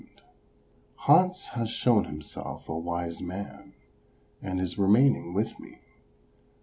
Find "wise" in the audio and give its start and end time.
2.75-3.21